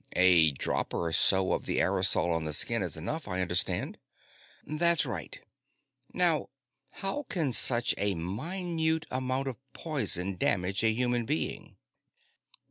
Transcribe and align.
"A 0.15 0.49
drop 0.53 0.95
or 0.95 1.13
so 1.13 1.53
of 1.53 1.67
the 1.67 1.79
aerosol 1.79 2.31
on 2.31 2.43
the 2.45 2.53
skin 2.53 2.81
is 2.81 2.97
enough, 2.97 3.27
I 3.27 3.39
understand." 3.39 3.99
"That's 4.65 5.05
right. 5.05 5.39
Now, 6.11 6.49
how 6.89 7.27
can 7.29 7.51
such 7.51 7.93
a 7.99 8.15
minute 8.15 9.05
amount 9.11 9.47
of 9.47 9.57
poison 9.73 10.37
damage 10.37 10.83
a 10.83 10.89
human 10.89 11.25
being?" 11.27 11.77